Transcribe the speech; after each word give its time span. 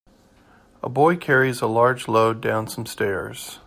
A 0.81 0.89
boy 0.89 1.15
carries 1.15 1.61
a 1.61 1.67
large 1.67 2.07
load 2.07 2.41
down 2.41 2.65
some 2.67 2.87
stairs. 2.87 3.59